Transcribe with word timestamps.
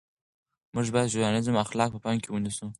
موږ 0.75 0.87
باید 0.93 1.07
د 1.09 1.11
ژورنالیزم 1.13 1.55
اخلاق 1.63 1.89
په 1.93 1.99
پام 2.03 2.15
کې 2.21 2.29
ونیسو. 2.31 2.65